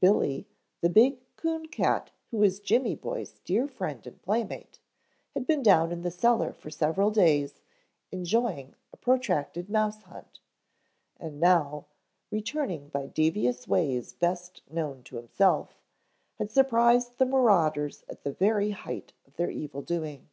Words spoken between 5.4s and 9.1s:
been down in the cellar for several days enjoying a